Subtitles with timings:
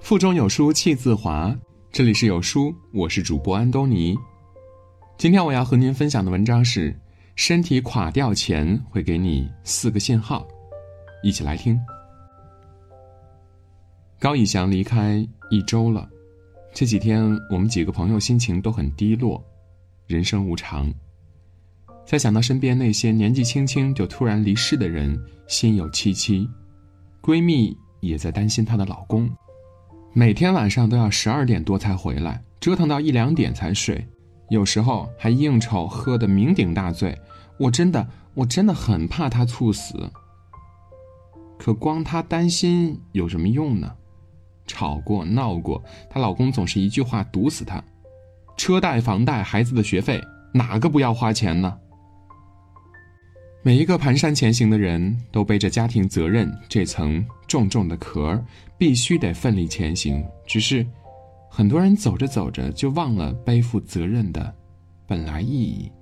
[0.00, 1.54] 腹中有书气自华。
[1.92, 4.16] 这里是有书，我是主播安东尼。
[5.18, 6.96] 今天我要和您分享的文章是：
[7.36, 10.46] 身体垮掉前会给你四个信号，
[11.22, 11.78] 一起来听。
[14.18, 16.08] 高以翔离开一周了，
[16.72, 19.42] 这几天我们几个朋友心情都很低落。
[20.06, 20.90] 人生无常，
[22.06, 25.18] 再想到身边那些年纪轻轻就突然离世的人，
[25.48, 26.48] 心有戚戚。
[27.20, 29.28] 闺蜜也在担心她的老公。
[30.14, 34.04] 每天晚上都要十二点多才回来，折腾到一两点才睡，
[34.48, 37.16] 有时候还应酬喝得酩酊大醉。
[37.58, 40.10] 我真的，我真的很怕他猝死。
[41.58, 43.92] 可光她担心有什么用呢？
[44.66, 47.82] 吵过闹过，她老公总是一句话堵死她：
[48.56, 51.78] 车贷、房贷、孩子的学费，哪个不要花钱呢？
[53.68, 58.42] 每一个蹒跚前行的人都背着家庭责任这层重重的壳，
[58.78, 60.24] 必须得奋力前行。
[60.46, 60.86] 只是，
[61.50, 64.54] 很多人走着走着就忘了背负责任的
[65.06, 65.92] 本来意义。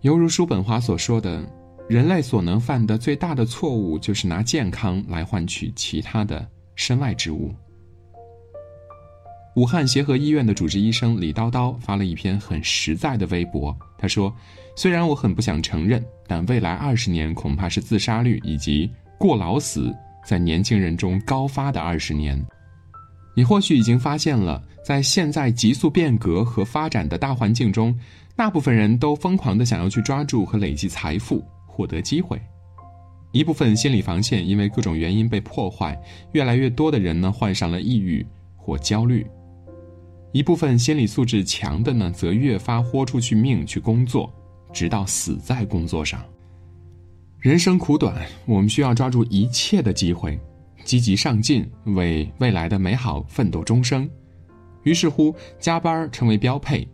[0.00, 1.48] 犹如叔本华所说的，
[1.88, 7.54] 人类所能犯的最大的错误，就是拿健康来换取其他的身外之物。
[9.54, 13.76] 武汉协和医院的主治医生李叨叨发了一篇很实在的微博。
[13.96, 14.34] 他说
[14.76, 19.94] ：“虽然我很不想承认，但未来二十年恐怕是自杀率以及过劳死
[20.26, 22.44] 在年轻人中高发的二十年。
[23.36, 27.96] 你或许已经发现了，在现在急速变革和发展的大环境中，
[28.34, 32.40] 大部分人都疯狂的想要去抓住和累积财富，获得机会。
[33.30, 35.96] 一部分心理防线因为各种原因被破坏，
[36.32, 39.24] 越来越多的人呢患上了抑郁或焦虑。”
[40.34, 44.28] 一部分心理素质强的呢，则越发豁出去命去工作，
[44.72, 46.20] 直到死在工作上。
[47.38, 50.36] 人生苦短，我们需要抓住一切的机会，
[50.82, 54.10] 积极上进，为未来的美好奋斗终生。
[54.82, 56.84] 于是乎，加班成为标配，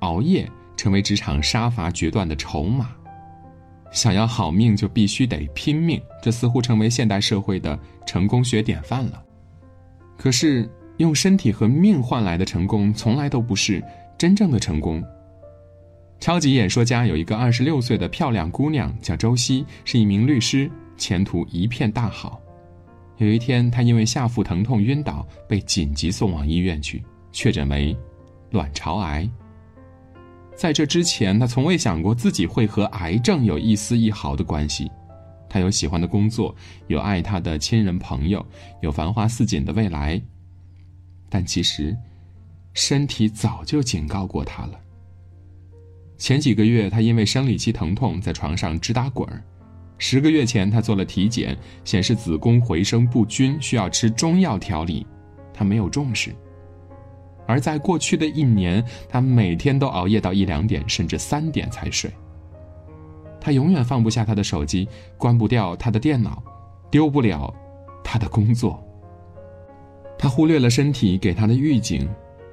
[0.00, 2.90] 熬夜成为职场杀伐决断的筹码。
[3.92, 9.22] 想要好命，就必须得拼命，这似乎成为现代社会的成功学典范了。
[10.18, 10.68] 可是。
[11.00, 13.82] 用身体和命换来的成功，从来都不是
[14.18, 15.02] 真正的成功。
[16.20, 22.38] 超级演说家有一个二十六岁的漂亮姑娘，叫周希，是一名律师，前途一片大好。
[23.16, 27.96] 有一天，她因为下腹疼痛晕倒，被紧急送往医院去，确诊为
[28.50, 29.26] 卵巢癌。
[30.54, 34.90] 在这之前，她从未想过自己会和癌症有一丝一毫的关系。
[35.48, 36.54] 她有喜欢的工作，
[36.88, 38.44] 有爱她的亲人朋友，
[38.82, 40.20] 有繁花似锦的未来。
[41.30, 41.96] 但其实，
[42.74, 44.78] 身体早就警告过他了。
[46.18, 49.40] 前几个月，他因为生理期疼痛在床上直打滚儿；
[49.96, 55.06] 十个月前，他做了体检，显示子宫回声不均，需要吃中药调理，
[55.54, 56.34] 他没有重视。
[57.46, 62.10] 而在过去的一年，他每天都熬夜到一两点，甚至三点才睡。
[63.40, 64.86] 他永远放不下他的手机，
[65.16, 66.42] 关不掉他的电脑，
[66.90, 67.52] 丢不了
[68.04, 68.82] 他的工作。
[70.22, 72.06] 他忽略了身体给他的预警，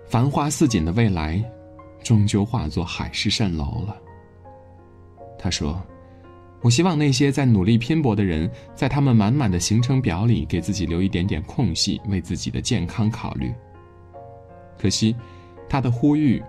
[0.05, 1.43] 繁花似锦的未来，
[2.01, 3.93] 终究化作海市蜃楼了。
[5.37, 5.85] 他说
[6.63, 13.53] ：“我希望那些在努力拼搏的人，在他们满满的行程表里，给自己留一点点空隙，为自己的健康考虑。”
[14.79, 15.13] 可惜，
[15.67, 16.41] 他的呼吁，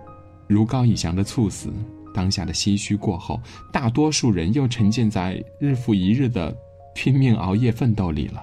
[0.47, 1.73] 如高以翔的猝死，
[2.15, 3.41] 当下的唏嘘过后，
[3.73, 6.57] 大多数人又沉浸在日复一日的
[6.95, 8.41] 拼命熬夜奋斗里了。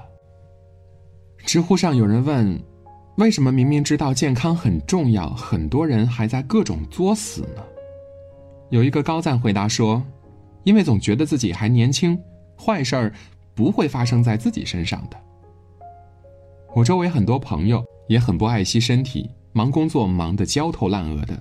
[1.46, 2.60] 知乎上有人问
[3.18, 7.64] ：“为什么明明知道健康很重要，很多人还在各种作死呢？”
[8.72, 10.04] 有一个高赞回答说
[10.66, 12.20] ：“因为总觉得自己还年轻，
[12.60, 13.14] 坏事儿
[13.54, 15.18] 不会发生在自己身上的。”
[16.76, 21.40] 我周围很多朋友也很不爱惜身体，忙工作忙得焦头烂额的，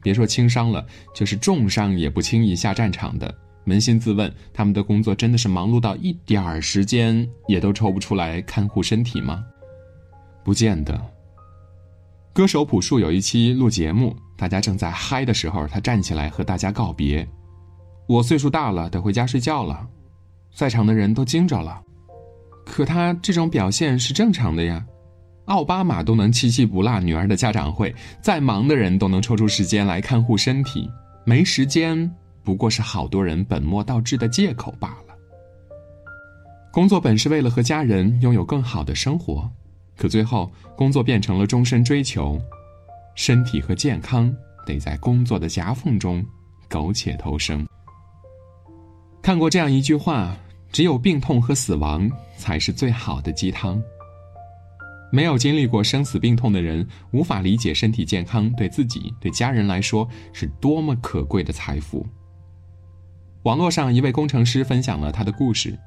[0.00, 3.34] 别说轻伤了，就是重伤也不轻易下战场的。
[3.66, 9.44] 扪心自问，他们的工作真的是忙碌到一点儿时间也都抽不出来看护身体吗？
[10.42, 11.00] 不见得。
[12.32, 17.26] 歌手朴树有一期录节目，大家正在嗨的时候，他站起来和大家告别
[18.08, 19.86] ：“我岁数大了，得回家睡觉了。”
[20.54, 21.82] 在场的人都惊着了。
[22.64, 24.84] 可他这种表现是正常的呀。
[25.46, 27.92] 奥巴马都能七七不落女儿的家长会，
[28.22, 30.88] 再忙的人都能抽出时间来看护身体，
[31.26, 32.10] 没时间。
[32.42, 35.14] 不过是好多人本末倒置的借口罢了。
[36.72, 39.50] 工作本是为了和家人拥有更好的生活，
[39.96, 42.40] 可最后工作变成了终身追求，
[43.14, 44.32] 身体和健康
[44.64, 46.24] 得在工作的夹缝中
[46.68, 47.66] 苟且偷生。
[49.20, 50.36] 看过这样一句话：
[50.72, 53.82] 只有病痛和死亡才是最好的鸡汤。
[55.12, 62.06] 没有经历过生死病痛的人，无法理解身体健康对自己、对家人来说是多么可贵的财富。
[63.44, 65.78] 网络上一位工程师分享了他的故事：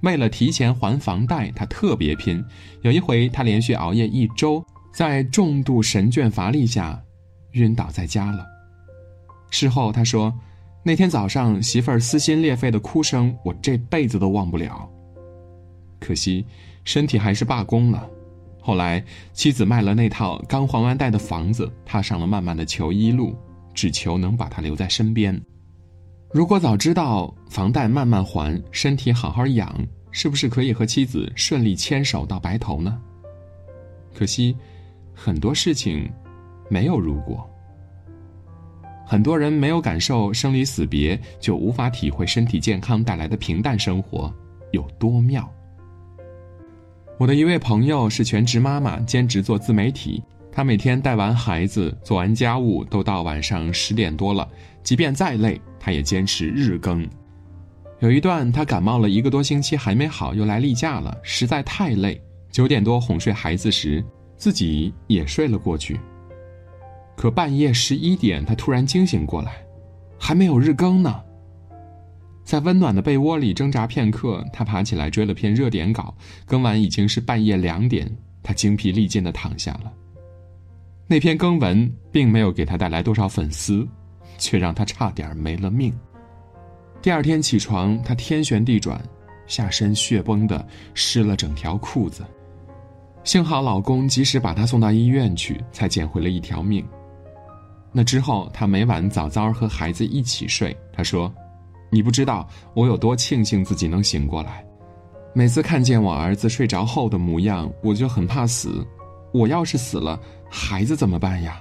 [0.00, 2.42] 为了提前还房贷，他特别拼。
[2.80, 6.98] 有一回，他连续熬夜一周，在重度神倦乏力下，
[7.52, 8.46] 晕倒在家了。
[9.50, 10.32] 事后他说
[10.82, 14.88] ：“那天早上，媳妇儿撕心裂肺的哭声，我这辈子都忘不了。
[16.00, 16.46] 可惜，
[16.82, 18.08] 身体还是罢工了。”
[18.58, 23.36] 后来，妻子卖了那套刚还完贷的房子，踏上了漫漫的求医路，
[23.74, 25.38] 只求能把他留在身边。
[26.34, 29.72] 如果早知道房贷慢慢还，身体好好养，
[30.10, 33.00] 是不是可以和妻子顺利牵手到白头呢？
[34.12, 34.56] 可惜，
[35.14, 36.10] 很多事情
[36.68, 37.48] 没有如果。
[39.06, 44.34] 很多人没有感受生离死别，就无法体会身体健康带来的平淡生活
[44.72, 45.48] 有多妙。
[47.16, 50.20] 我的一位朋友是全职妈妈，兼职做自媒体。
[50.54, 54.48] 她每天带完孩子、做完家务，都到晚上十点多了。
[54.84, 57.04] 即便再累，她也坚持日更。
[57.98, 62.22] 有一段，她感冒了一个多星期还没好，又来例假了，实在太累。
[62.52, 64.04] 九点多哄睡孩子时，
[64.36, 65.98] 自己也睡了过去。
[67.16, 69.54] 可半夜十一点，她突然惊醒过来，
[70.16, 71.20] 还没有日更呢。
[72.44, 76.14] 在温暖的被窝里挣扎片刻，他爬起来追了篇热点稿。
[76.44, 78.08] 更完已经是半夜两点，
[78.40, 79.92] 他精疲力尽的躺下了。
[81.06, 83.86] 那篇更文并没有给他带来多少粉丝，
[84.38, 85.92] 却让他差点没了命。
[87.02, 89.00] 第二天起床，他天旋地转，
[89.46, 92.24] 下身血崩的湿了整条裤子。
[93.22, 96.84] 幸好老公及时把他送到医院去，才捡回了一条命。
[97.92, 100.76] 那之后，他每晚早早和孩子一起睡。
[100.92, 101.32] 他说。
[101.90, 104.66] 你不知道我有多庆幸自己能醒过来，
[105.32, 108.84] 每次看见我儿子睡着后的模样，我就很怕死。
[109.32, 110.18] 我要是死了，
[110.54, 111.60] 孩子怎么办呀？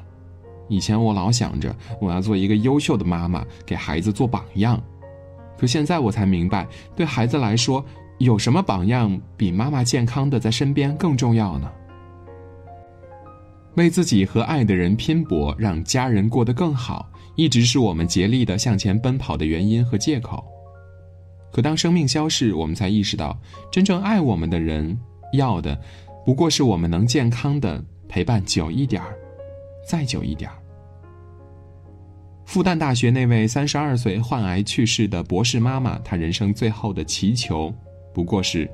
[0.69, 4.79] 以前我老想着我要做一个优秀的妈妈，给孩子做榜样。
[5.57, 7.83] 可现在我才明白，对孩子来说，
[8.19, 11.71] 有什么榜样比妈妈健康的在身边更重要呢？
[13.75, 17.09] 为自己和爱的人拼搏，让家人过得更好。
[17.35, 20.45] 一直是我们竭力的向前奔跑的原因和借口，
[21.51, 23.35] 可当生命消逝，我们才意识到，
[23.71, 24.95] 真正爱我们的人
[25.33, 25.75] 要的，
[26.23, 29.17] 不过是我们能健康的陪伴久一点儿，
[29.87, 30.57] 再久一点儿。
[32.45, 37.73] 复旦大学那位三十二岁患癌去世的博士妈妈，她人生最后的祈求，
[38.13, 38.69] 不过是，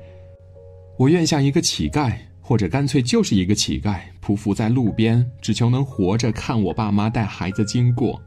[0.98, 8.20] 我愿像一个乞丐，或者干脆就是一个乞丐，匍匐在路边，只求能活着看我爸妈带孩子经过。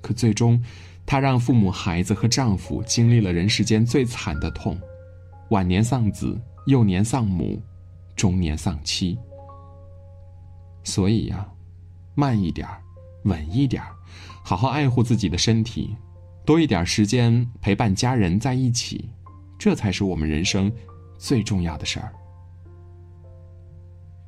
[0.00, 0.62] 可最终，
[1.04, 4.78] 她让父母、孩子和丈夫经历了人世间最惨的痛：
[5.50, 7.60] 晚年丧子，幼年丧母，
[8.14, 9.18] 中年丧妻。
[10.86, 11.44] 所以呀，
[12.14, 12.66] 慢一点
[13.24, 13.82] 稳一点
[14.44, 15.96] 好好爱护自己的身体，
[16.44, 19.10] 多一点时间陪伴家人在一起，
[19.58, 20.72] 这才是我们人生
[21.18, 22.12] 最重要的事儿。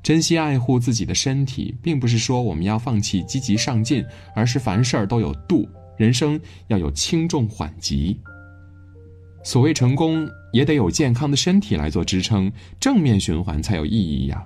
[0.02, 4.04] 珍惜爱护自己的身体，并不是说我们要放弃积极上进，
[4.34, 8.20] 而是凡事都有度，人生要有轻重缓急。
[9.44, 14.44] 所谓成功，也得有健康的身体来做支撑，正面循环才有意义呀。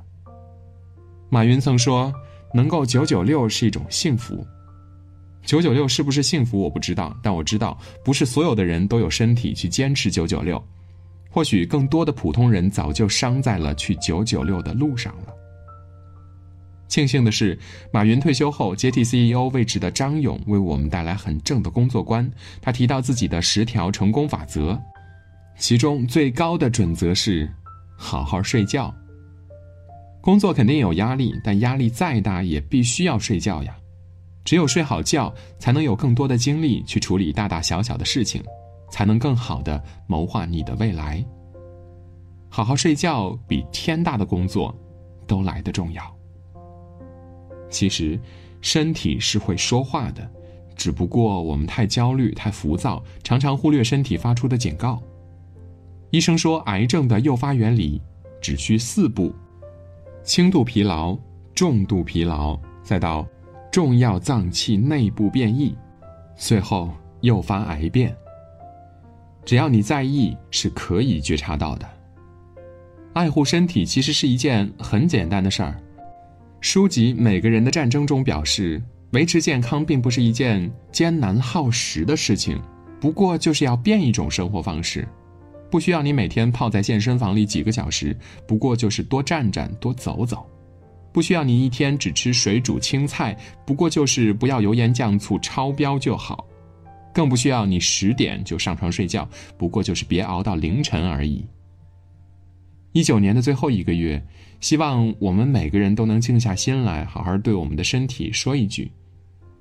[1.32, 2.12] 马云曾说
[2.52, 4.46] ：“能够九九六是一种幸福。”
[5.46, 10.62] 九九六是不是幸福，我不知道，但我知道，不是所有的人都有身体去坚持九九六。
[11.30, 15.32] 或许更多的普通人早就伤在了去九九六的路上了。
[16.86, 17.58] 庆幸的是，
[17.90, 22.30] 马云退休后接替 CEO 位置的张勇为我们带来很正的工作观。
[22.60, 24.78] 他提到自己的十条成功法则，
[25.56, 27.50] 其中最高的准则是
[27.96, 28.94] 好好睡觉。
[30.22, 33.76] 工作肯定有压力，但压力再大也必须要睡觉呀。
[34.44, 38.40] 只有睡好觉，才能有更多的精力去处理大大小小的事情，
[38.88, 41.24] 才能更好的谋划你的未来。
[42.48, 44.72] 好好睡觉比天大的工作
[45.26, 46.02] 都来得重要。
[47.68, 48.18] 其实，
[48.60, 50.30] 身体是会说话的，
[50.76, 55.02] 只不过我们太焦虑、太浮躁，常常忽略身体发出的警告。
[56.10, 58.00] 医生说，癌症的诱发原理
[58.40, 59.34] 只需四步：
[60.24, 61.18] 轻度疲劳、
[61.52, 63.26] 重度疲劳，再到
[63.72, 65.76] 重要脏器内部变异，
[66.36, 66.90] 最后
[67.22, 68.14] 诱发癌变。
[69.44, 71.88] 只要你在意，是可以觉察到的。
[73.14, 75.76] 爱护身体其实是一件很简单的事儿。
[76.60, 82.62] 书籍《每个人的战争》中表示，维持健康并不是一件艰难耗时的事情，
[83.00, 85.06] 不过就是要变一种生活方式。
[85.72, 88.14] 不需要你每天泡在健身房里几个小时，
[88.46, 90.46] 不过就是多站站、多走走；
[91.12, 96.44] 不需要你一天只吃水煮青菜，不过就是不要油盐酱醋超标就好；
[97.14, 99.26] 更不需要你十点就上床睡觉，
[99.56, 101.42] 不过就是别熬到凌晨而已。
[102.92, 104.22] 一九年的最后一个月，
[104.60, 108.92] 希望我们每个人都能静下心来，好好对我们的身体说一句：“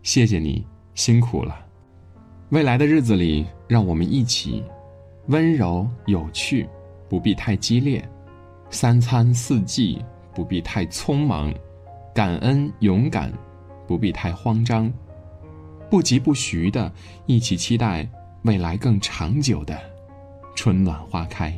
[0.03, 0.61] 谢谢你
[0.93, 1.65] 辛苦了。”
[2.51, 4.61] 未来的日子里，让我们一起。
[5.27, 6.67] 温柔有趣，
[7.07, 8.01] 不必太激烈；
[8.69, 11.53] 三餐四季，不必太匆忙；
[12.13, 13.31] 感恩勇敢，
[13.87, 14.91] 不必太慌张；
[15.89, 16.91] 不急不徐的，
[17.27, 18.07] 一起期待
[18.43, 19.77] 未来更长久的
[20.55, 21.53] 春暖花开。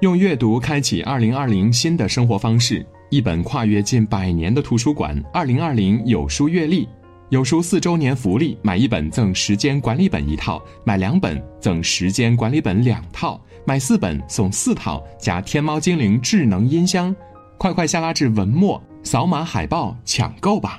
[0.00, 6.86] 用阅读开启二零二零新的生活方式，一本跨越近百年的图书馆——二零二零有书阅历。
[7.32, 17.16] 有书四周年福利，买一本赠时间管理本一套，买两本赠时间管理本两套，买四本送四套加天猫精灵智能音箱。
[17.56, 20.78] 快快下拉至文末，扫码海报抢购吧！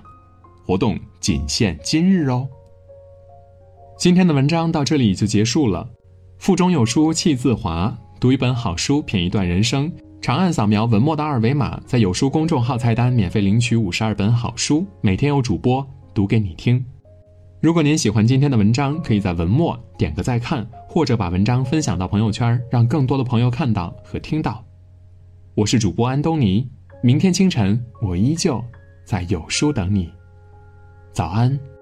[0.63, 2.47] 活动仅限今日哦。
[3.97, 5.89] 今天的文章到这里就结束了。
[6.37, 9.91] 腹中有书气自华，读一本好书，品一段人生。
[10.21, 15.83] 长按扫描文末的二维码，在有书公众号菜单免费领取五十二本好书，每天有主播。
[16.13, 16.83] 读给你听。
[17.61, 24.63] 如果您喜欢今天的文章，可以在文末点个再看，或者把文章分享到朋友圈，让更多的朋友看到和听到。
[25.55, 26.69] 我是主播安东尼，
[27.01, 28.63] 明天清晨我依旧
[29.05, 30.11] 在有书等你。
[31.11, 31.72] 早安。